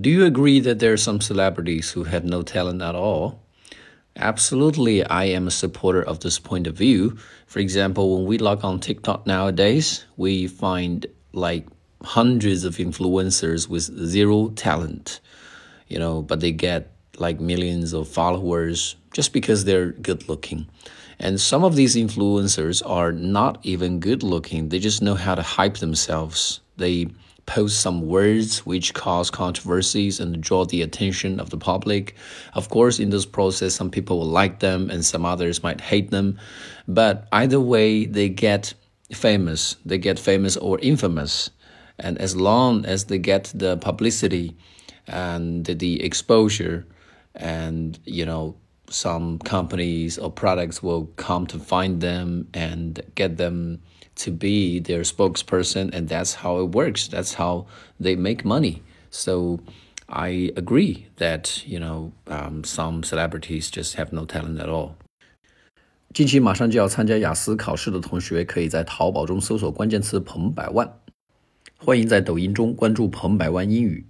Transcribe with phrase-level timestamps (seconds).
[0.00, 3.42] Do you agree that there are some celebrities who have no talent at all?
[4.14, 7.16] Absolutely, I am a supporter of this point of view.
[7.48, 11.66] For example, when we log on TikTok nowadays, we find like
[12.04, 15.18] hundreds of influencers with zero talent,
[15.88, 20.66] you know, but they get like millions of followers just because they're good looking.
[21.18, 25.42] And some of these influencers are not even good looking, they just know how to
[25.42, 26.60] hype themselves.
[26.76, 27.08] They
[27.48, 32.14] post some words which cause controversies and draw the attention of the public.
[32.52, 36.10] Of course, in this process, some people will like them and some others might hate
[36.10, 36.38] them.
[36.86, 38.74] But either way, they get
[39.12, 39.76] famous.
[39.86, 41.50] They get famous or infamous.
[41.98, 44.54] And as long as they get the publicity
[45.06, 46.86] and the exposure,
[47.37, 48.55] and you know,
[48.89, 53.79] some companies or products will come to find them and get them
[54.15, 57.07] to be their spokesperson, and that's how it works.
[57.07, 57.65] That's how
[57.99, 58.83] they make money.
[59.09, 59.59] So
[60.07, 64.95] I agree that you know um, some celebrities just have no talent at all.
[66.13, 70.87] 近期马上就要参加雅思考试的同学，可以在淘宝中搜索关键词“彭百万”，
[71.77, 74.05] 欢迎在抖音中关注“彭百万英语”。